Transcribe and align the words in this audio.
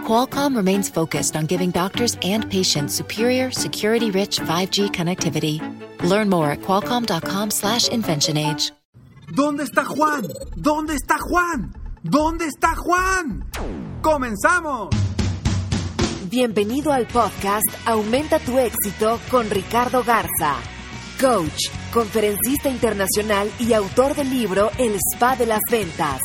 Qualcomm 0.00 0.56
remains 0.56 0.88
focused 0.88 1.36
on 1.36 1.46
giving 1.46 1.70
doctors 1.70 2.16
and 2.22 2.50
patients 2.50 2.94
superior, 2.94 3.52
security-rich 3.52 4.40
5G 4.40 4.90
connectivity. 4.90 5.60
Learn 6.02 6.28
more 6.28 6.50
at 6.50 6.62
qualcomm.com/inventionage. 6.62 8.72
¿Dónde 9.32 9.62
está 9.62 9.84
Juan? 9.84 10.26
¿Dónde 10.56 10.94
está 10.94 11.16
Juan? 11.20 11.72
¿Dónde 12.02 12.46
está 12.46 12.74
Juan? 12.74 13.44
¡Comenzamos! 14.02 14.88
Bienvenido 16.28 16.92
al 16.92 17.06
podcast 17.06 17.68
Aumenta 17.86 18.40
tu 18.40 18.58
éxito 18.58 19.20
con 19.30 19.48
Ricardo 19.50 20.02
Garza, 20.02 20.56
coach, 21.20 21.68
conferencista 21.92 22.68
internacional 22.68 23.48
y 23.60 23.72
autor 23.72 24.16
del 24.16 24.30
libro 24.30 24.72
El 24.78 24.96
Spa 25.14 25.36
de 25.36 25.46
las 25.46 25.60
Ventas. 25.70 26.20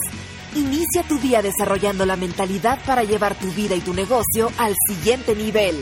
Inicia 0.56 1.04
tu 1.04 1.20
día 1.20 1.42
desarrollando 1.42 2.06
la 2.06 2.16
mentalidad 2.16 2.80
para 2.86 3.04
llevar 3.04 3.38
tu 3.38 3.48
vida 3.48 3.76
y 3.76 3.82
tu 3.82 3.94
negocio 3.94 4.50
al 4.58 4.74
siguiente 4.88 5.36
nivel. 5.36 5.76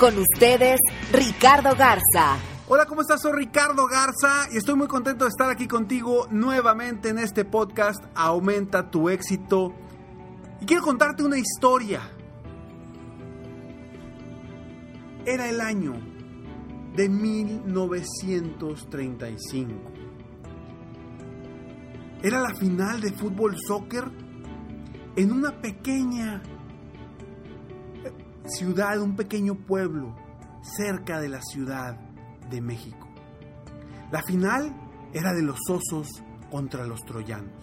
Con 0.00 0.18
ustedes, 0.18 0.80
Ricardo 1.12 1.76
Garza. 1.76 2.38
Hola, 2.66 2.86
¿cómo 2.86 3.02
estás? 3.02 3.20
Soy 3.20 3.32
Ricardo 3.32 3.86
Garza 3.86 4.48
y 4.50 4.56
estoy 4.56 4.76
muy 4.76 4.86
contento 4.86 5.26
de 5.26 5.28
estar 5.28 5.50
aquí 5.50 5.68
contigo 5.68 6.26
nuevamente 6.30 7.10
en 7.10 7.18
este 7.18 7.44
podcast 7.44 8.02
Aumenta 8.14 8.90
tu 8.90 9.10
éxito. 9.10 9.74
Y 10.58 10.64
quiero 10.64 10.82
contarte 10.82 11.22
una 11.22 11.36
historia. 11.36 12.00
Era 15.26 15.50
el 15.50 15.60
año 15.60 15.92
de 16.96 17.10
1935. 17.10 19.93
Era 22.24 22.40
la 22.40 22.54
final 22.54 23.02
de 23.02 23.12
fútbol 23.12 23.54
soccer 23.68 24.04
en 25.14 25.30
una 25.30 25.60
pequeña 25.60 26.42
ciudad, 28.46 28.98
un 28.98 29.14
pequeño 29.14 29.56
pueblo 29.56 30.16
cerca 30.62 31.20
de 31.20 31.28
la 31.28 31.42
ciudad 31.42 32.00
de 32.48 32.62
México. 32.62 33.10
La 34.10 34.22
final 34.22 34.74
era 35.12 35.34
de 35.34 35.42
los 35.42 35.58
osos 35.68 36.08
contra 36.50 36.86
los 36.86 37.04
troyanos. 37.04 37.62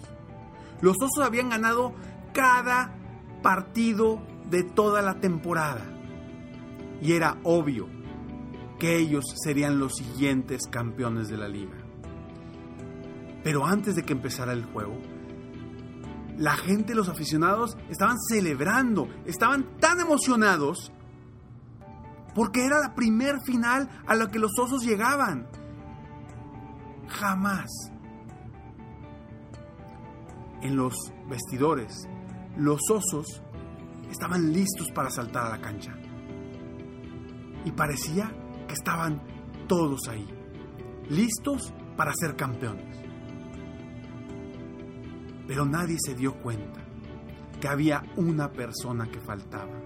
Los 0.79 0.95
osos 1.01 1.25
habían 1.25 1.49
ganado 1.49 1.95
cada 2.31 2.93
partido 3.41 4.21
de 4.47 4.61
toda 4.63 5.01
la 5.01 5.19
temporada 5.19 5.87
y 7.01 7.13
era 7.13 7.39
obvio 7.45 7.87
que 8.77 8.99
ellos 8.99 9.25
serían 9.43 9.79
los 9.79 9.93
siguientes 9.95 10.67
campeones 10.69 11.29
de 11.29 11.37
la 11.37 11.47
liga. 11.47 11.80
Pero 13.43 13.65
antes 13.65 13.95
de 13.95 14.03
que 14.03 14.13
empezara 14.13 14.53
el 14.53 14.65
juego, 14.65 14.97
la 16.37 16.55
gente, 16.55 16.95
los 16.95 17.09
aficionados, 17.09 17.77
estaban 17.89 18.17
celebrando, 18.19 19.07
estaban 19.25 19.77
tan 19.79 19.99
emocionados 19.99 20.91
porque 22.33 22.65
era 22.65 22.79
la 22.79 22.95
primer 22.95 23.41
final 23.41 23.89
a 24.07 24.15
la 24.15 24.27
que 24.27 24.39
los 24.39 24.51
osos 24.57 24.83
llegaban. 24.83 25.47
Jamás 27.07 27.69
en 30.61 30.75
los 30.77 30.95
vestidores 31.29 32.07
los 32.57 32.79
osos 32.89 33.41
estaban 34.09 34.51
listos 34.51 34.87
para 34.93 35.09
saltar 35.09 35.47
a 35.47 35.49
la 35.49 35.61
cancha. 35.61 35.93
Y 37.65 37.71
parecía 37.71 38.31
que 38.67 38.73
estaban 38.73 39.21
todos 39.67 40.07
ahí, 40.09 40.27
listos 41.09 41.73
para 41.95 42.11
ser 42.13 42.35
campeones. 42.35 43.10
Pero 45.51 45.65
nadie 45.65 45.97
se 45.99 46.15
dio 46.15 46.35
cuenta 46.35 46.79
que 47.59 47.67
había 47.67 48.01
una 48.15 48.53
persona 48.53 49.11
que 49.11 49.19
faltaba. 49.19 49.81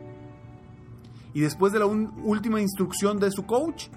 Y 1.33 1.41
después 1.41 1.73
de 1.73 1.79
la 1.79 1.87
última 1.87 2.61
instrucción 2.61 3.17
de 3.17 3.31
su 3.31 3.47
coach, 3.47 3.87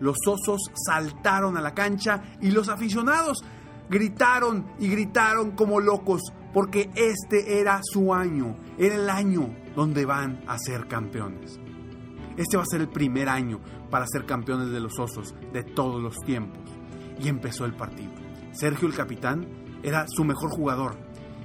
los 0.00 0.16
osos 0.26 0.62
saltaron 0.86 1.58
a 1.58 1.60
la 1.60 1.74
cancha 1.74 2.22
y 2.40 2.50
los 2.50 2.70
aficionados 2.70 3.44
gritaron 3.90 4.64
y 4.78 4.88
gritaron 4.88 5.50
como 5.50 5.80
locos 5.80 6.22
porque 6.54 6.90
este 6.94 7.60
era 7.60 7.82
su 7.82 8.14
año, 8.14 8.56
era 8.78 8.94
el 8.94 9.10
año 9.10 9.54
donde 9.76 10.06
van 10.06 10.44
a 10.46 10.56
ser 10.56 10.88
campeones. 10.88 11.60
Este 12.38 12.56
va 12.56 12.62
a 12.62 12.70
ser 12.70 12.80
el 12.80 12.88
primer 12.88 13.28
año 13.28 13.60
para 13.90 14.06
ser 14.06 14.24
campeones 14.24 14.70
de 14.70 14.80
los 14.80 14.98
osos 14.98 15.34
de 15.52 15.62
todos 15.62 16.02
los 16.02 16.16
tiempos. 16.20 16.62
Y 17.20 17.28
empezó 17.28 17.66
el 17.66 17.74
partido. 17.74 18.14
Sergio 18.52 18.88
el 18.88 18.94
capitán 18.94 19.63
era 19.84 20.06
su 20.08 20.24
mejor 20.24 20.50
jugador 20.50 20.96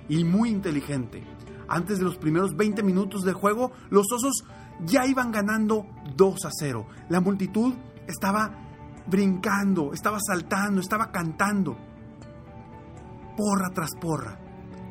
y 0.07 0.23
muy 0.23 0.49
inteligente. 0.49 1.23
Antes 1.67 1.99
de 1.99 2.05
los 2.05 2.17
primeros 2.17 2.55
20 2.55 2.81
minutos 2.81 3.21
de 3.21 3.33
juego, 3.33 3.71
los 3.91 4.11
osos 4.11 4.43
ya 4.83 5.05
iban 5.05 5.31
ganando 5.31 5.85
2 6.15 6.45
a 6.45 6.49
0. 6.51 6.87
La 7.09 7.21
multitud 7.21 7.75
estaba 8.07 8.51
brincando, 9.05 9.93
estaba 9.93 10.17
saltando, 10.19 10.81
estaba 10.81 11.11
cantando. 11.11 11.77
Porra 13.37 13.69
tras 13.73 13.91
porra. 14.01 14.39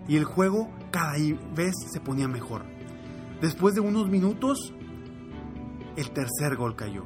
Y 0.07 0.17
el 0.17 0.25
juego 0.25 0.71
cada 0.91 1.15
vez 1.55 1.75
se 1.91 2.01
ponía 2.01 2.29
mejor. 2.29 2.65
Después 3.41 3.75
de 3.75 3.81
unos 3.81 4.09
minutos, 4.09 4.73
el 5.97 6.11
tercer 6.13 6.57
gol 6.57 6.77
cayó. 6.77 7.05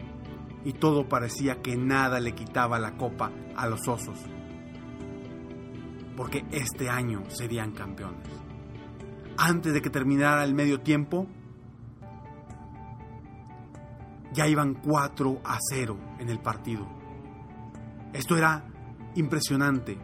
Y 0.64 0.74
todo 0.74 1.08
parecía 1.08 1.62
que 1.62 1.76
nada 1.76 2.20
le 2.20 2.34
quitaba 2.34 2.78
la 2.78 2.96
copa 2.96 3.32
a 3.56 3.66
los 3.66 3.88
osos. 3.88 4.18
Porque 6.16 6.44
este 6.50 6.88
año 6.88 7.22
serían 7.28 7.72
campeones. 7.72 8.28
Antes 9.36 9.72
de 9.72 9.80
que 9.80 9.90
terminara 9.90 10.44
el 10.44 10.54
medio 10.54 10.80
tiempo, 10.80 11.26
ya 14.32 14.46
iban 14.46 14.74
4 14.74 15.40
a 15.44 15.58
0 15.70 15.98
en 16.18 16.28
el 16.28 16.38
partido. 16.38 16.86
Esto 18.12 18.36
era 18.36 18.64
impresionante. 19.14 19.98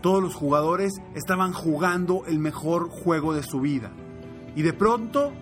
Todos 0.00 0.22
los 0.22 0.34
jugadores 0.34 0.94
estaban 1.14 1.52
jugando 1.52 2.24
el 2.26 2.38
mejor 2.38 2.88
juego 2.88 3.34
de 3.34 3.42
su 3.42 3.60
vida. 3.60 3.92
Y 4.56 4.62
de 4.62 4.72
pronto, 4.72 5.32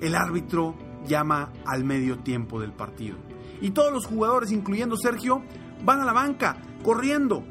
el 0.00 0.14
árbitro 0.14 0.74
llama 1.06 1.52
al 1.64 1.84
medio 1.84 2.18
tiempo 2.18 2.60
del 2.60 2.72
partido. 2.72 3.16
Y 3.60 3.70
todos 3.70 3.92
los 3.92 4.06
jugadores, 4.06 4.50
incluyendo 4.50 4.96
Sergio, 4.96 5.42
van 5.84 6.00
a 6.00 6.04
la 6.04 6.12
banca, 6.12 6.56
corriendo. 6.82 7.44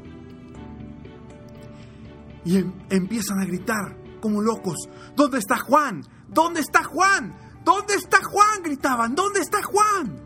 Y 2.44 2.58
em 2.58 2.72
empiezan 2.90 3.38
a 3.40 3.44
gritar 3.44 3.96
como 4.20 4.40
locos. 4.40 4.88
¿Dónde 5.14 5.38
está 5.38 5.58
Juan? 5.58 6.02
¿Dónde 6.28 6.60
está 6.60 6.82
Juan? 6.84 7.34
¿Dónde 7.64 7.94
está 7.94 8.18
Juan? 8.22 8.62
gritaban. 8.62 9.14
¿Dónde 9.14 9.40
está 9.40 9.62
Juan? 9.62 10.16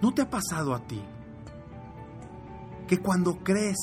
¿No 0.00 0.12
te 0.12 0.22
ha 0.22 0.30
pasado 0.30 0.74
a 0.74 0.86
ti 0.86 1.02
que 2.86 2.98
cuando 2.98 3.38
crees 3.38 3.78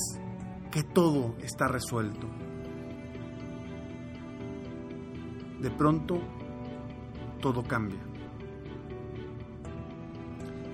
que 0.70 0.84
todo 0.84 1.34
está 1.40 1.66
resuelto, 1.66 2.28
de 5.60 5.70
pronto 5.70 6.20
todo 7.40 7.62
cambia? 7.64 8.00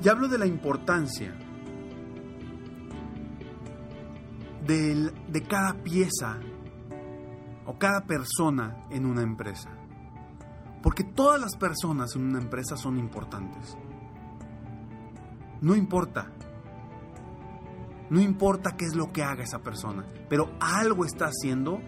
Y 0.02 0.08
hablo 0.08 0.28
de 0.28 0.38
la 0.38 0.46
importancia 0.46 1.34
de, 4.68 5.42
cada 5.48 5.82
pieza 5.82 6.38
o 7.64 7.78
cada 7.78 8.02
persona 8.02 8.84
en 8.90 9.06
una 9.06 9.22
empresa. 9.22 9.70
Porque 10.82 11.04
todas 11.04 11.40
las 11.40 11.56
personas 11.56 12.14
en 12.14 12.22
una 12.22 12.38
empresa 12.38 12.76
son 12.76 12.98
importantes. 12.98 13.76
No 15.60 15.74
importa. 15.74 16.30
No 18.10 18.20
importa 18.20 18.76
qué 18.76 18.84
es 18.84 18.94
lo 18.94 19.12
que 19.12 19.22
haga 19.22 19.42
esa 19.42 19.58
persona, 19.58 20.06
pero 20.28 20.50
algo 20.60 21.04
está 21.04 21.26
haciendo 21.26 21.80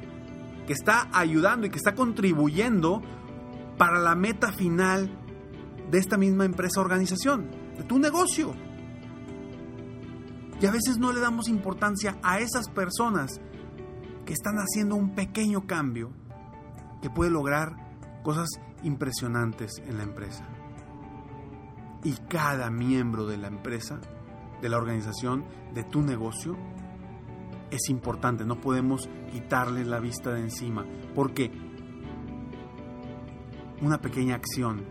que 0.67 0.75
está 0.75 1.09
ayudando 1.13 1.67
y 1.67 1.71
que 1.71 1.79
está 1.79 1.95
contribuyendo 1.95 3.01
para 3.79 3.99
la 3.99 4.15
meta 4.15 4.53
final 4.53 5.11
de 5.91 5.99
esta 5.99 6.19
misma 6.19 6.45
empresa 6.45 6.81
organización, 6.81 7.51
de 7.77 7.85
tu 7.85 7.99
negocio. 7.99 8.55
Y 10.61 10.67
a 10.67 10.71
veces 10.71 10.99
no 10.99 11.13
le 11.13 11.21
damos 11.21 11.49
importancia 11.49 12.19
a 12.23 12.39
esas 12.39 12.69
personas 12.69 13.41
que 14.27 14.35
están 14.35 14.57
haciendo 14.57 14.95
un 14.95 15.15
pequeño 15.15 15.67
cambio 15.67 16.13
que 17.01 17.09
puede 17.09 17.31
lograr 17.31 17.77
cosas 18.23 18.49
impresionantes 18.83 19.73
en 19.87 19.97
la 19.97 20.03
empresa. 20.03 20.47
Y 22.05 22.13
cada 22.29 22.71
miembro 22.71 23.27
de 23.27 23.39
la 23.39 23.49
empresa 23.49 24.01
de 24.61 24.69
la 24.69 24.77
organización, 24.77 25.45
de 25.73 25.85
tu 25.85 26.03
negocio, 26.03 26.57
es 27.71 27.89
importante, 27.89 28.45
no 28.45 28.61
podemos 28.61 29.09
quitarle 29.33 29.85
la 29.85 30.01
vista 30.01 30.33
de 30.33 30.41
encima, 30.41 30.85
porque 31.15 31.51
una 33.81 34.01
pequeña 34.01 34.35
acción 34.35 34.85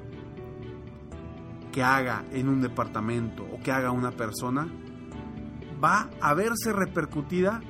que 1.72 1.84
haga 1.84 2.26
en 2.32 2.50
un 2.50 2.62
departamento 2.62 3.44
o 3.44 3.60
que 3.60 3.72
haga 3.72 3.92
una 3.92 4.12
persona 4.12 4.68
va 5.84 6.10
a 6.22 6.34
verse 6.34 6.74
repercutida 6.74 7.62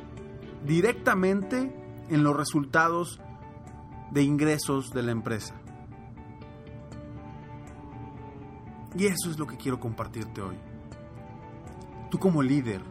directamente 0.66 1.76
en 2.10 2.24
los 2.24 2.36
resultados 2.36 3.20
de 4.12 4.24
ingresos 4.24 4.92
de 4.92 5.04
la 5.04 5.12
empresa. 5.12 5.56
Y 8.96 9.06
eso 9.06 9.30
es 9.30 9.38
lo 9.38 9.46
que 9.46 9.58
quiero 9.58 9.80
compartirte 9.80 10.42
hoy. 10.42 10.58
Tú 12.10 12.18
como 12.18 12.42
líder 12.42 12.82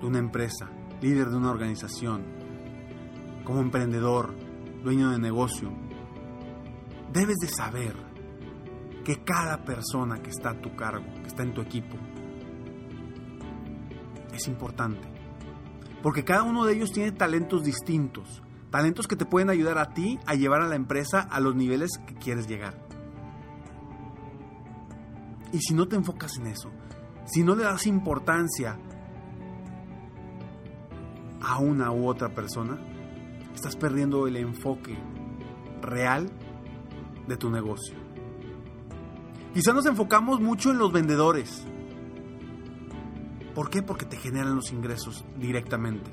de 0.00 0.06
una 0.06 0.18
empresa, 0.18 0.68
líder 1.00 1.28
de 1.28 1.36
una 1.36 1.50
organización, 1.50 2.24
como 3.44 3.60
emprendedor, 3.60 4.34
dueño 4.82 5.10
de 5.10 5.18
negocio, 5.18 5.70
debes 7.12 7.36
de 7.36 7.48
saber 7.48 7.94
que 9.04 9.22
cada 9.22 9.64
persona 9.64 10.20
que 10.20 10.30
está 10.30 10.50
a 10.50 10.60
tu 10.60 10.74
cargo, 10.74 11.06
que 11.22 11.28
está 11.28 11.44
en 11.44 11.54
tu 11.54 11.62
equipo, 11.62 11.96
es 14.38 14.48
importante. 14.48 15.06
Porque 16.02 16.24
cada 16.24 16.42
uno 16.42 16.64
de 16.64 16.74
ellos 16.74 16.92
tiene 16.92 17.12
talentos 17.12 17.64
distintos, 17.64 18.42
talentos 18.70 19.06
que 19.06 19.16
te 19.16 19.26
pueden 19.26 19.50
ayudar 19.50 19.78
a 19.78 19.92
ti 19.92 20.18
a 20.26 20.34
llevar 20.34 20.62
a 20.62 20.68
la 20.68 20.76
empresa 20.76 21.20
a 21.20 21.40
los 21.40 21.54
niveles 21.54 21.90
que 22.06 22.14
quieres 22.14 22.48
llegar. 22.48 22.86
Y 25.52 25.58
si 25.58 25.74
no 25.74 25.88
te 25.88 25.96
enfocas 25.96 26.36
en 26.38 26.46
eso, 26.46 26.70
si 27.24 27.42
no 27.42 27.54
le 27.54 27.64
das 27.64 27.86
importancia 27.86 28.78
a 31.40 31.58
una 31.58 31.90
u 31.90 32.06
otra 32.06 32.34
persona, 32.34 32.78
estás 33.54 33.76
perdiendo 33.76 34.26
el 34.26 34.36
enfoque 34.36 34.96
real 35.82 36.30
de 37.26 37.36
tu 37.36 37.50
negocio. 37.50 37.96
Quizá 39.54 39.72
nos 39.72 39.86
enfocamos 39.86 40.40
mucho 40.40 40.70
en 40.70 40.78
los 40.78 40.92
vendedores. 40.92 41.66
¿Por 43.58 43.70
qué? 43.70 43.82
Porque 43.82 44.06
te 44.06 44.16
generan 44.16 44.54
los 44.54 44.70
ingresos 44.70 45.24
directamente. 45.36 46.08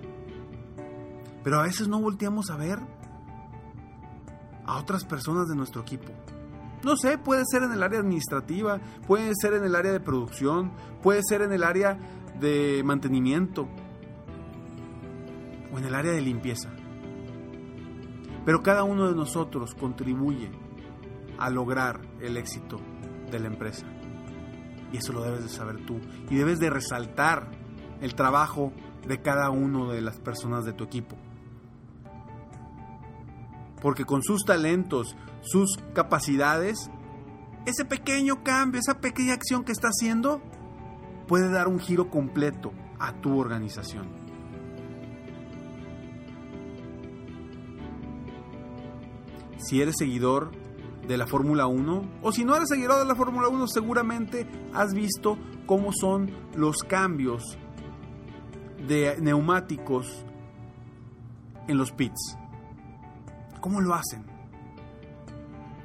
Pero 1.43 1.59
a 1.59 1.61
veces 1.61 1.87
no 1.87 2.01
volteamos 2.01 2.49
a 2.49 2.57
ver 2.57 2.79
a 4.65 4.79
otras 4.79 5.05
personas 5.05 5.47
de 5.47 5.55
nuestro 5.55 5.83
equipo. 5.83 6.11
No 6.83 6.97
sé, 6.97 7.19
puede 7.19 7.43
ser 7.45 7.61
en 7.61 7.71
el 7.71 7.83
área 7.83 7.99
administrativa, 7.99 8.81
puede 9.05 9.31
ser 9.39 9.53
en 9.53 9.63
el 9.63 9.75
área 9.75 9.91
de 9.91 9.99
producción, 9.99 10.71
puede 11.03 11.21
ser 11.21 11.43
en 11.43 11.53
el 11.53 11.63
área 11.63 11.99
de 12.39 12.81
mantenimiento 12.83 13.67
o 15.71 15.77
en 15.77 15.85
el 15.85 15.93
área 15.93 16.13
de 16.13 16.21
limpieza. 16.21 16.71
Pero 18.43 18.63
cada 18.63 18.81
uno 18.81 19.07
de 19.07 19.15
nosotros 19.15 19.75
contribuye 19.75 20.49
a 21.37 21.51
lograr 21.51 22.01
el 22.21 22.37
éxito 22.37 22.79
de 23.29 23.39
la 23.39 23.49
empresa. 23.49 23.85
Y 24.91 24.97
eso 24.97 25.13
lo 25.13 25.23
debes 25.23 25.43
de 25.43 25.49
saber 25.49 25.85
tú. 25.85 25.99
Y 26.29 26.35
debes 26.35 26.59
de 26.59 26.69
resaltar 26.69 27.49
el 28.01 28.15
trabajo 28.15 28.71
de 29.07 29.21
cada 29.21 29.49
uno 29.49 29.89
de 29.89 30.01
las 30.01 30.19
personas 30.19 30.65
de 30.65 30.73
tu 30.73 30.83
equipo. 30.83 31.15
Porque 33.81 34.05
con 34.05 34.23
sus 34.23 34.43
talentos, 34.45 35.15
sus 35.41 35.77
capacidades, 35.93 36.89
ese 37.65 37.85
pequeño 37.85 38.43
cambio, 38.43 38.79
esa 38.79 38.99
pequeña 38.99 39.33
acción 39.33 39.63
que 39.63 39.71
está 39.71 39.89
haciendo, 39.89 40.41
puede 41.27 41.51
dar 41.51 41.67
un 41.67 41.79
giro 41.79 42.09
completo 42.09 42.71
a 42.99 43.13
tu 43.13 43.37
organización. 43.37 44.07
Si 49.57 49.81
eres 49.81 49.95
seguidor 49.97 50.51
de 51.07 51.17
la 51.17 51.27
Fórmula 51.27 51.67
1, 51.67 52.19
o 52.21 52.31
si 52.31 52.45
no 52.45 52.55
eres 52.55 52.69
seguidor 52.69 52.99
de 52.99 53.05
la 53.05 53.15
Fórmula 53.15 53.47
1, 53.47 53.67
seguramente 53.67 54.47
has 54.73 54.93
visto 54.93 55.37
cómo 55.65 55.91
son 55.93 56.31
los 56.55 56.77
cambios 56.83 57.57
de 58.87 59.17
neumáticos 59.21 60.25
en 61.67 61.77
los 61.77 61.91
pits. 61.91 62.37
¿Cómo 63.61 63.81
lo 63.81 63.93
hacen? 63.93 64.25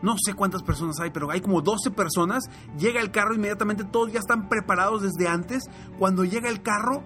No 0.02 0.17
sé 0.25 0.34
cuántas 0.34 0.62
personas 0.62 0.99
hay, 1.00 1.11
pero 1.11 1.31
hay 1.31 1.40
como 1.40 1.61
12 1.61 1.90
personas. 1.90 2.44
Llega 2.78 3.00
el 3.00 3.11
carro, 3.11 3.34
inmediatamente 3.34 3.84
todos 3.84 4.12
ya 4.12 4.19
están 4.19 4.49
preparados 4.49 5.02
desde 5.02 5.28
antes. 5.28 5.64
Cuando 5.99 6.25
llega 6.25 6.49
el 6.49 6.62
carro, 6.62 7.02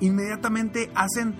inmediatamente 0.00 0.90
hacen 0.94 1.34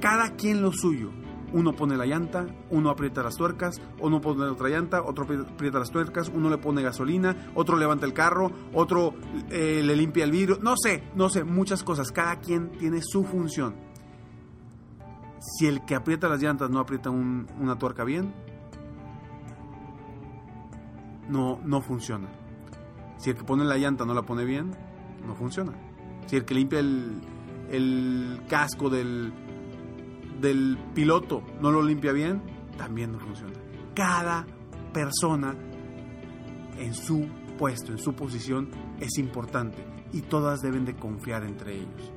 cada 0.00 0.36
quien 0.36 0.62
lo 0.62 0.72
suyo. 0.72 1.10
Uno 1.52 1.74
pone 1.74 1.96
la 1.96 2.06
llanta, 2.06 2.46
uno 2.70 2.90
aprieta 2.90 3.22
las 3.22 3.36
tuercas, 3.36 3.80
uno 4.00 4.20
pone 4.20 4.44
otra 4.44 4.68
llanta, 4.68 5.02
otro 5.02 5.24
aprieta 5.24 5.78
las 5.78 5.90
tuercas, 5.90 6.30
uno 6.32 6.48
le 6.48 6.58
pone 6.58 6.82
gasolina, 6.82 7.50
otro 7.54 7.76
levanta 7.76 8.06
el 8.06 8.12
carro, 8.12 8.50
otro 8.72 9.14
eh, 9.50 9.82
le 9.84 9.96
limpia 9.96 10.24
el 10.24 10.30
vidrio. 10.30 10.58
No 10.62 10.74
sé, 10.76 11.02
no 11.14 11.28
sé, 11.28 11.44
muchas 11.44 11.82
cosas. 11.82 12.12
Cada 12.12 12.36
quien 12.36 12.70
tiene 12.70 13.00
su 13.02 13.24
función. 13.24 13.74
Si 15.40 15.66
el 15.66 15.84
que 15.84 15.94
aprieta 15.94 16.28
las 16.28 16.42
llantas 16.42 16.70
no 16.70 16.78
aprieta 16.78 17.10
una 17.10 17.78
tuerca 17.78 18.04
bien, 18.04 18.32
no, 21.28 21.60
no 21.64 21.80
funciona. 21.80 22.28
Si 23.16 23.30
el 23.30 23.36
que 23.36 23.44
pone 23.44 23.64
la 23.64 23.76
llanta 23.76 24.04
no 24.04 24.14
la 24.14 24.22
pone 24.22 24.44
bien, 24.44 24.70
no 25.26 25.34
funciona. 25.34 25.72
Si 26.26 26.36
el 26.36 26.44
que 26.44 26.54
limpia 26.54 26.80
el, 26.80 27.20
el 27.70 28.42
casco 28.48 28.90
del, 28.90 29.32
del 30.40 30.78
piloto 30.94 31.42
no 31.60 31.70
lo 31.70 31.82
limpia 31.82 32.12
bien, 32.12 32.42
también 32.76 33.12
no 33.12 33.18
funciona. 33.18 33.54
Cada 33.94 34.46
persona 34.92 35.54
en 36.78 36.94
su 36.94 37.28
puesto, 37.58 37.92
en 37.92 37.98
su 37.98 38.14
posición, 38.14 38.70
es 38.98 39.18
importante 39.18 39.84
y 40.12 40.22
todas 40.22 40.60
deben 40.60 40.84
de 40.84 40.96
confiar 40.96 41.44
entre 41.44 41.76
ellos. 41.76 42.12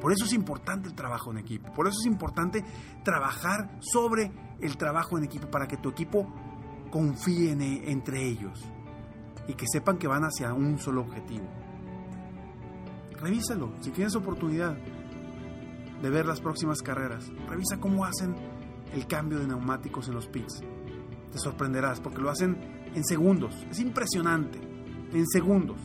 Por 0.00 0.12
eso 0.12 0.24
es 0.24 0.32
importante 0.32 0.88
el 0.88 0.94
trabajo 0.94 1.30
en 1.30 1.38
equipo, 1.38 1.72
por 1.72 1.86
eso 1.86 1.96
es 2.00 2.06
importante 2.06 2.64
trabajar 3.02 3.78
sobre 3.80 4.30
el 4.60 4.76
trabajo 4.76 5.16
en 5.16 5.24
equipo 5.24 5.48
para 5.50 5.66
que 5.66 5.76
tu 5.76 5.90
equipo 5.90 6.26
confíe 6.90 7.52
en, 7.52 7.62
entre 7.62 8.26
ellos 8.26 8.62
y 9.48 9.54
que 9.54 9.66
sepan 9.66 9.96
que 9.96 10.06
van 10.06 10.24
hacia 10.24 10.52
un 10.52 10.78
solo 10.78 11.02
objetivo. 11.02 11.46
Revísalo, 13.20 13.72
si 13.80 13.90
tienes 13.90 14.14
oportunidad 14.16 14.76
de 16.04 16.10
ver 16.10 16.26
las 16.26 16.42
próximas 16.42 16.82
carreras. 16.82 17.32
Revisa 17.48 17.80
cómo 17.80 18.04
hacen 18.04 18.36
el 18.92 19.06
cambio 19.06 19.38
de 19.38 19.46
neumáticos 19.46 20.06
en 20.08 20.14
los 20.14 20.26
pits. 20.26 20.60
Te 21.32 21.38
sorprenderás 21.38 21.98
porque 21.98 22.20
lo 22.20 22.28
hacen 22.28 22.58
en 22.94 23.02
segundos. 23.06 23.54
Es 23.70 23.80
impresionante. 23.80 24.58
En 25.14 25.26
segundos. 25.26 25.78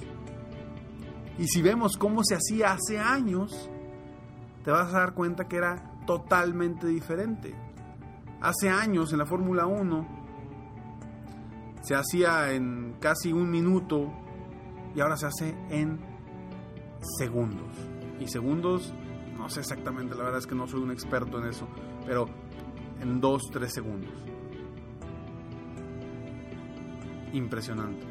Y 1.37 1.47
si 1.47 1.61
vemos 1.61 1.95
cómo 1.95 2.21
se 2.25 2.35
hacía 2.35 2.73
hace 2.73 2.99
años, 2.99 3.69
te 4.65 4.71
vas 4.71 4.93
a 4.93 4.99
dar 4.99 5.13
cuenta 5.13 5.47
que 5.47 5.55
era 5.55 5.89
totalmente 6.05 6.85
diferente. 6.87 7.55
Hace 8.41 8.69
años 8.69 9.13
en 9.13 9.19
la 9.19 9.25
Fórmula 9.25 9.67
1 9.67 10.07
se 11.81 11.95
hacía 11.95 12.51
en 12.51 12.97
casi 12.99 13.31
un 13.31 13.49
minuto 13.49 14.11
y 14.93 14.99
ahora 14.99 15.15
se 15.15 15.27
hace 15.27 15.55
en 15.69 15.97
segundos. 17.17 17.73
Y 18.19 18.27
segundos 18.27 18.93
no 19.39 19.49
sé 19.49 19.61
exactamente, 19.61 20.15
la 20.15 20.23
verdad 20.25 20.39
es 20.39 20.47
que 20.47 20.53
no 20.53 20.67
soy 20.67 20.81
un 20.81 20.91
experto 20.91 21.39
en 21.39 21.45
eso, 21.45 21.65
pero 22.05 22.25
en 22.99 23.21
2, 23.21 23.41
3 23.53 23.73
segundos. 23.73 24.11
Impresionante. 27.31 28.05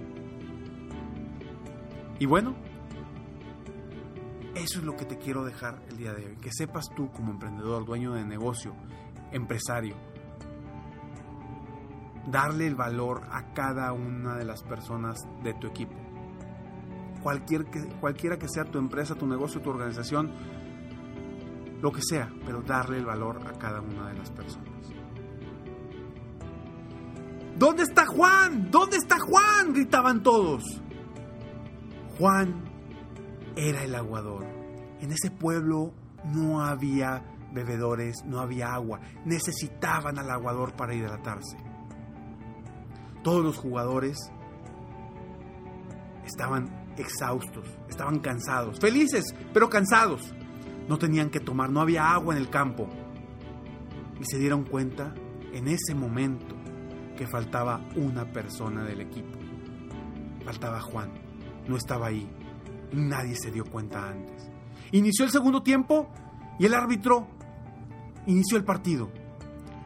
Y 2.18 2.24
bueno, 2.24 2.56
eso 4.54 4.78
es 4.78 4.84
lo 4.84 4.96
que 4.96 5.04
te 5.04 5.18
quiero 5.18 5.44
dejar 5.44 5.82
el 5.90 5.98
día 5.98 6.14
de 6.14 6.24
hoy. 6.24 6.36
Que 6.36 6.50
sepas 6.50 6.86
tú 6.96 7.10
como 7.12 7.30
emprendedor, 7.32 7.84
dueño 7.84 8.14
de 8.14 8.24
negocio, 8.24 8.74
empresario, 9.30 9.96
darle 12.30 12.66
el 12.66 12.74
valor 12.74 13.22
a 13.30 13.52
cada 13.52 13.92
una 13.92 14.36
de 14.36 14.46
las 14.46 14.62
personas 14.62 15.18
de 15.42 15.52
tu 15.54 15.66
equipo. 15.66 15.94
Cualquier 17.22 17.66
que, 17.66 17.86
cualquiera 18.00 18.38
que 18.38 18.48
sea 18.48 18.64
tu 18.64 18.78
empresa, 18.78 19.14
tu 19.14 19.26
negocio, 19.26 19.60
tu 19.60 19.68
organización, 19.68 20.32
lo 21.80 21.92
que 21.92 22.00
sea, 22.02 22.32
pero 22.44 22.62
darle 22.62 22.98
el 22.98 23.06
valor 23.06 23.40
a 23.46 23.58
cada 23.58 23.80
una 23.80 24.08
de 24.08 24.18
las 24.18 24.30
personas. 24.30 24.68
¿Dónde 27.56 27.82
está 27.82 28.06
Juan? 28.06 28.70
¿Dónde 28.70 28.96
está 28.96 29.18
Juan? 29.18 29.72
gritaban 29.72 30.22
todos. 30.22 30.62
Juan 32.16 32.64
era 33.56 33.82
el 33.82 33.94
aguador. 33.94 34.46
En 35.00 35.10
ese 35.12 35.30
pueblo 35.30 35.92
no 36.24 36.64
había 36.64 37.24
bebedores, 37.52 38.24
no 38.24 38.40
había 38.40 38.74
agua. 38.74 39.00
Necesitaban 39.24 40.18
al 40.18 40.30
aguador 40.30 40.74
para 40.74 40.94
hidratarse. 40.94 41.56
Todos 43.22 43.44
los 43.44 43.56
jugadores 43.56 44.16
estaban 46.24 46.92
exhaustos, 46.96 47.66
estaban 47.88 48.20
cansados, 48.20 48.78
felices, 48.78 49.24
pero 49.52 49.68
cansados. 49.68 50.32
No 50.88 50.98
tenían 50.98 51.30
que 51.30 51.40
tomar, 51.40 51.70
no 51.70 51.80
había 51.80 52.10
agua 52.12 52.34
en 52.34 52.40
el 52.40 52.48
campo. 52.48 52.88
Y 54.20 54.24
se 54.24 54.38
dieron 54.38 54.64
cuenta 54.64 55.14
en 55.52 55.68
ese 55.68 55.94
momento 55.94 56.56
que 57.16 57.26
faltaba 57.26 57.80
una 57.96 58.32
persona 58.32 58.84
del 58.84 59.02
equipo. 59.02 59.38
Faltaba 60.44 60.80
Juan. 60.80 61.12
No 61.68 61.76
estaba 61.76 62.06
ahí. 62.06 62.28
Nadie 62.92 63.36
se 63.36 63.50
dio 63.50 63.64
cuenta 63.64 64.08
antes. 64.08 64.50
Inició 64.92 65.24
el 65.24 65.30
segundo 65.30 65.62
tiempo 65.62 66.08
y 66.58 66.64
el 66.64 66.74
árbitro 66.74 67.28
inició 68.26 68.56
el 68.56 68.64
partido. 68.64 69.10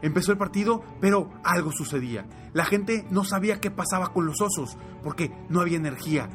Empezó 0.01 0.31
el 0.31 0.37
partido, 0.37 0.83
pero 0.99 1.31
algo 1.43 1.71
sucedía. 1.71 2.25
La 2.53 2.65
gente 2.65 3.05
no 3.09 3.23
sabía 3.23 3.59
qué 3.59 3.71
pasaba 3.71 4.13
con 4.13 4.25
los 4.25 4.41
osos 4.41 4.77
porque 5.01 5.31
no 5.49 5.61
había 5.61 5.77
energía. 5.77 6.29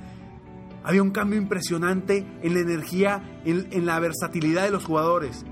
Había 0.84 1.02
un 1.02 1.10
cambio 1.10 1.38
impresionante 1.38 2.26
en 2.42 2.54
la 2.54 2.60
energía, 2.60 3.40
en, 3.44 3.86
la 3.86 3.98
versatilidad 3.98 4.62
de 4.62 4.70
los 4.70 4.84
jugadores. 4.84 5.44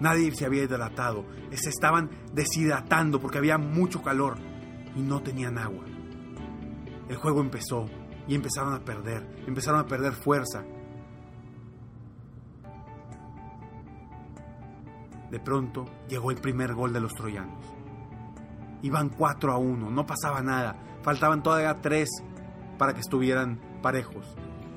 Nadie 0.00 0.34
se 0.34 0.44
había 0.44 0.64
hidratado, 0.64 1.24
se 1.52 1.70
estaban 1.70 2.10
deshidratando 2.32 3.20
porque 3.20 3.38
había 3.38 3.58
mucho 3.58 4.02
calor 4.02 4.36
y 4.94 5.00
no 5.00 5.22
tenían 5.22 5.58
agua. 5.58 5.84
El 7.08 7.16
juego 7.16 7.40
empezó 7.40 7.86
y 8.26 8.34
empezaron 8.34 8.74
a 8.74 8.84
perder, 8.84 9.26
empezaron 9.46 9.80
a 9.80 9.86
perder 9.86 10.12
fuerza. 10.12 10.64
De 15.30 15.40
pronto 15.40 15.86
llegó 16.08 16.30
el 16.30 16.40
primer 16.40 16.74
gol 16.74 16.92
de 16.92 17.00
los 17.00 17.14
troyanos. 17.14 17.64
Iban 18.82 19.08
4 19.08 19.52
a 19.52 19.58
1, 19.58 19.90
no 19.90 20.06
pasaba 20.06 20.42
nada, 20.42 20.76
faltaban 21.02 21.42
todavía 21.42 21.80
3 21.80 22.08
para 22.78 22.94
que 22.94 23.00
estuvieran 23.00 23.60
parejos. 23.82 24.26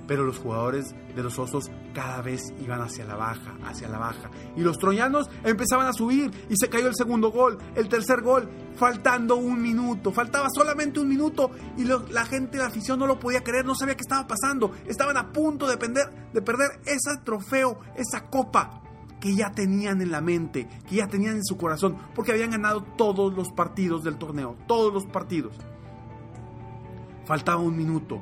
Pero 0.08 0.24
los 0.24 0.40
jugadores 0.40 0.96
de 1.16 1.22
los 1.22 1.38
osos 1.38 1.70
cada 1.94 2.22
vez 2.22 2.42
iban 2.62 2.80
hacia 2.82 3.04
la 3.04 3.16
baja, 3.16 3.58
hacia 3.66 3.90
la 3.90 3.98
baja. 3.98 4.30
Y 4.56 4.62
los 4.62 4.78
troyanos 4.78 5.30
empezaban 5.44 5.86
a 5.86 5.92
subir 5.92 6.32
y 6.50 6.56
se 6.56 6.70
cayó 6.70 6.88
el 6.88 6.96
segundo 6.96 7.30
gol, 7.30 7.58
el 7.76 7.90
tercer 7.90 8.22
gol, 8.22 8.50
faltando 8.76 9.36
un 9.36 9.62
minuto. 9.62 10.14
Faltaba 10.14 10.48
solamente 10.50 11.02
un 11.02 11.10
minuto 11.10 11.52
y 11.76 11.84
la 11.84 12.26
gente, 12.26 12.58
la 12.58 12.68
afición 12.68 13.00
no 13.00 13.06
lo 13.06 13.20
podía 13.20 13.44
creer, 13.44 13.66
no 13.66 13.76
sabía 13.76 13.96
qué 13.96 14.04
estaba 14.04 14.26
pasando. 14.26 14.72
Estaban 14.86 15.18
a 15.18 15.34
punto 15.34 15.68
de, 15.68 15.76
de 15.76 16.42
perder 16.42 16.80
ese 16.86 17.18
trofeo, 17.26 17.80
esa 17.98 18.30
copa 18.30 18.82
que 19.20 19.36
ya 19.36 19.52
tenían 19.52 20.02
en 20.02 20.12
la 20.12 20.22
mente, 20.22 20.68
que 20.88 20.98
ya 20.98 21.08
tenían 21.08 21.36
en 21.36 21.46
su 21.46 21.58
corazón, 21.58 21.98
porque 22.16 22.32
habían 22.32 22.52
ganado 22.52 22.84
todos 22.84 23.34
los 23.34 23.52
partidos 23.52 24.04
del 24.04 24.18
torneo, 24.18 24.56
todos 24.68 24.94
los 24.94 25.06
partidos. 25.06 25.56
Faltaba 27.28 27.62
un 27.62 27.76
minuto 27.76 28.22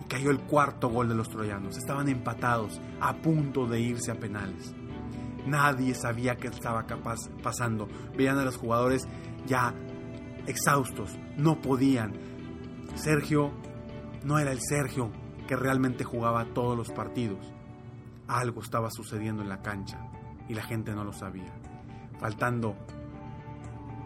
y 0.00 0.08
cayó 0.08 0.30
el 0.30 0.40
cuarto 0.40 0.88
gol 0.88 1.10
de 1.10 1.14
los 1.14 1.28
troyanos. 1.28 1.76
Estaban 1.76 2.08
empatados, 2.08 2.80
a 3.02 3.14
punto 3.16 3.66
de 3.66 3.80
irse 3.80 4.10
a 4.10 4.14
penales. 4.14 4.74
Nadie 5.46 5.94
sabía 5.94 6.36
qué 6.36 6.48
estaba 6.48 6.86
pasando. 7.42 7.86
Veían 8.16 8.38
a 8.38 8.44
los 8.46 8.56
jugadores 8.56 9.06
ya 9.46 9.74
exhaustos, 10.46 11.18
no 11.36 11.60
podían. 11.60 12.14
Sergio 12.94 13.52
no 14.24 14.38
era 14.38 14.52
el 14.52 14.60
Sergio 14.62 15.10
que 15.46 15.54
realmente 15.54 16.02
jugaba 16.02 16.46
todos 16.46 16.78
los 16.78 16.90
partidos. 16.90 17.52
Algo 18.26 18.62
estaba 18.62 18.90
sucediendo 18.90 19.42
en 19.42 19.50
la 19.50 19.60
cancha 19.60 19.98
y 20.48 20.54
la 20.54 20.62
gente 20.62 20.94
no 20.94 21.04
lo 21.04 21.12
sabía. 21.12 21.52
Faltando 22.18 22.74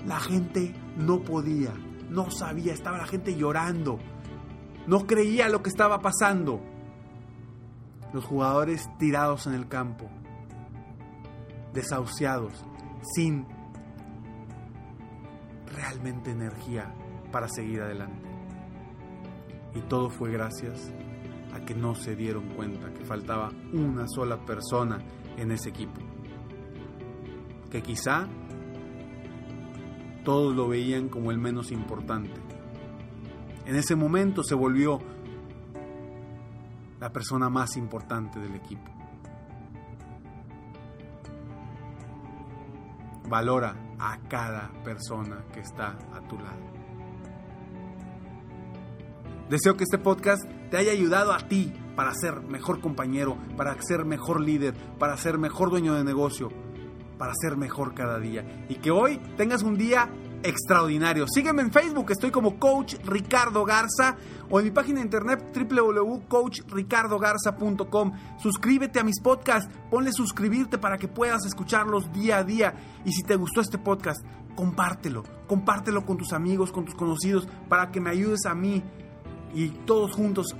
La 0.06 0.20
gente 0.20 0.74
no 0.96 1.22
podía, 1.22 1.74
no 2.08 2.30
sabía, 2.30 2.72
estaba 2.72 2.98
la 2.98 3.06
gente 3.06 3.34
llorando. 3.34 3.98
No 4.86 5.04
creía 5.06 5.48
lo 5.48 5.60
que 5.62 5.70
estaba 5.70 6.00
pasando. 6.00 6.60
Los 8.12 8.24
jugadores 8.24 8.88
tirados 8.98 9.46
en 9.46 9.54
el 9.54 9.68
campo, 9.68 10.10
desahuciados, 11.72 12.64
sin 13.14 13.46
realmente 15.66 16.30
energía 16.30 16.94
para 17.32 17.48
seguir 17.48 17.80
adelante. 17.80 18.28
Y 19.74 19.80
todo 19.80 20.10
fue 20.10 20.30
gracias 20.30 20.92
a 21.54 21.60
que 21.64 21.74
no 21.74 21.94
se 21.94 22.14
dieron 22.14 22.50
cuenta 22.50 22.92
que 22.92 23.04
faltaba 23.04 23.50
una 23.72 24.06
sola 24.06 24.44
persona 24.44 24.98
en 25.36 25.50
ese 25.50 25.70
equipo. 25.70 26.00
Que 27.70 27.82
quizá 27.82 28.28
todos 30.24 30.54
lo 30.54 30.68
veían 30.68 31.08
como 31.08 31.30
el 31.30 31.38
menos 31.38 31.72
importante. 31.72 32.40
En 33.66 33.76
ese 33.76 33.96
momento 33.96 34.42
se 34.44 34.54
volvió 34.54 35.00
la 37.00 37.10
persona 37.12 37.48
más 37.48 37.76
importante 37.76 38.38
del 38.38 38.54
equipo. 38.54 38.90
Valora 43.28 43.74
a 43.98 44.18
cada 44.28 44.70
persona 44.84 45.44
que 45.52 45.60
está 45.60 45.96
a 46.12 46.20
tu 46.28 46.36
lado. 46.38 46.81
Deseo 49.52 49.76
que 49.76 49.84
este 49.84 49.98
podcast 49.98 50.42
te 50.70 50.78
haya 50.78 50.92
ayudado 50.92 51.34
a 51.34 51.46
ti 51.46 51.70
para 51.94 52.14
ser 52.14 52.40
mejor 52.40 52.80
compañero, 52.80 53.36
para 53.54 53.76
ser 53.82 54.06
mejor 54.06 54.40
líder, 54.40 54.72
para 54.98 55.14
ser 55.18 55.36
mejor 55.36 55.68
dueño 55.68 55.92
de 55.92 56.04
negocio, 56.04 56.48
para 57.18 57.34
ser 57.34 57.58
mejor 57.58 57.92
cada 57.92 58.18
día. 58.18 58.64
Y 58.70 58.76
que 58.76 58.90
hoy 58.90 59.18
tengas 59.36 59.62
un 59.62 59.76
día 59.76 60.08
extraordinario. 60.42 61.26
Sígueme 61.28 61.60
en 61.60 61.70
Facebook, 61.70 62.12
estoy 62.12 62.30
como 62.30 62.58
Coach 62.58 62.94
Ricardo 63.04 63.66
Garza 63.66 64.16
o 64.48 64.58
en 64.58 64.64
mi 64.64 64.70
página 64.70 65.00
de 65.00 65.04
internet 65.04 65.44
www.coachricardogarza.com. 65.54 68.12
Suscríbete 68.38 69.00
a 69.00 69.04
mis 69.04 69.20
podcasts, 69.20 69.70
ponle 69.90 70.14
suscribirte 70.14 70.78
para 70.78 70.96
que 70.96 71.08
puedas 71.08 71.44
escucharlos 71.44 72.10
día 72.10 72.38
a 72.38 72.44
día. 72.44 72.74
Y 73.04 73.12
si 73.12 73.22
te 73.22 73.36
gustó 73.36 73.60
este 73.60 73.76
podcast, 73.76 74.24
compártelo, 74.56 75.24
compártelo 75.46 76.06
con 76.06 76.16
tus 76.16 76.32
amigos, 76.32 76.72
con 76.72 76.86
tus 76.86 76.94
conocidos, 76.94 77.46
para 77.68 77.90
que 77.90 78.00
me 78.00 78.08
ayudes 78.08 78.46
a 78.46 78.54
mí 78.54 78.82
y 79.54 79.70
todos 79.70 80.12
juntos 80.12 80.54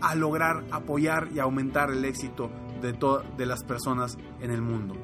a 0.00 0.14
lograr 0.14 0.64
apoyar 0.70 1.28
y 1.34 1.38
aumentar 1.38 1.90
el 1.90 2.02
éxito 2.04 2.50
de, 2.80 2.96
de 3.36 3.46
las 3.46 3.62
personas 3.64 4.16
en 4.40 4.50
el 4.50 4.62
mundo. 4.62 4.94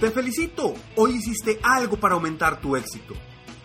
Te 0.00 0.10
felicito. 0.10 0.74
Hoy 0.96 1.16
hiciste 1.16 1.58
algo 1.62 1.96
para 1.96 2.14
aumentar 2.14 2.60
tu 2.60 2.76
éxito. 2.76 3.14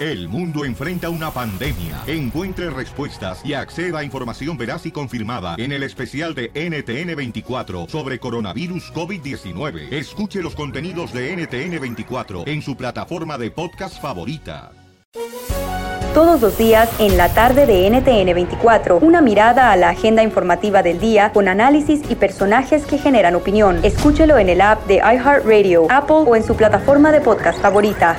El 0.04 0.28
mundo 0.28 0.66
enfrenta 0.66 1.10
una 1.10 1.32
pandemia. 1.32 2.04
Encuentre 2.08 2.70
respuestas 2.70 3.40
y 3.46 3.54
acceda 3.54 4.00
a 4.00 4.04
información 4.04 4.58
veraz 4.58 4.86
y 4.86 4.92
confirmada 4.92 5.56
en 5.58 5.72
el 5.72 5.82
especial 5.82 6.36
de 6.36 6.52
NTN24 6.52 7.88
sobre 7.88 8.20
coronavirus 8.20 8.92
COVID-19. 8.94 9.94
Escuche 9.94 10.42
los 10.42 10.56
contenidos 10.56 11.14
de 11.14 11.38
NTN24 11.38 12.44
en 12.48 12.62
su 12.62 12.76
plataforma 12.76 13.38
de 13.38 13.52
podcast 13.52 14.02
favorita. 14.02 14.74
todos 16.14 16.42
los 16.42 16.58
días 16.58 16.90
en 17.00 17.16
la 17.16 17.34
tarde 17.34 17.66
de 17.66 17.90
NTN 17.90 18.36
24. 18.36 18.98
Una 18.98 19.22
mirada 19.22 19.72
a 19.72 19.78
la 19.78 19.90
agenda 19.90 20.22
informativa 20.22 20.84
del 20.84 21.00
día 21.00 21.32
con 21.32 21.48
análisis 21.48 22.02
y 22.10 22.16
personajes 22.16 22.86
que 22.86 22.98
generan 22.98 23.36
opinión. 23.36 23.80
Escúchelo 23.84 24.38
en 24.38 24.50
el 24.50 24.60
app 24.60 24.86
de 24.86 24.98
iHeartRadio, 24.98 25.88
Apple 25.90 26.26
o 26.28 26.36
en 26.36 26.44
su 26.44 26.58
plataforma 26.58 27.14
de 27.14 27.22
podcast 27.22 27.60
favorita. 27.62 28.18